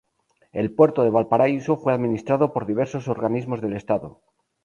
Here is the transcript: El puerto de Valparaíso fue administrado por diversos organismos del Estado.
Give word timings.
El 0.51 0.73
puerto 0.73 1.03
de 1.03 1.11
Valparaíso 1.11 1.77
fue 1.77 1.93
administrado 1.93 2.53
por 2.53 2.65
diversos 2.65 3.07
organismos 3.07 3.61
del 3.61 3.73
Estado. 3.73 4.19